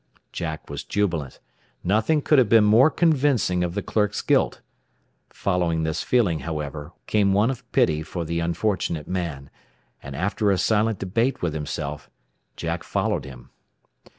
[0.33, 1.39] Jack was jubilant.
[1.83, 4.59] Nothing could have been more convincing of the clerk's guilt.
[5.29, 9.51] Following this feeling, however, came one of pity for the unfortunate man;
[10.01, 12.09] and after a silent debate with himself,
[12.57, 13.51] Jack followed him.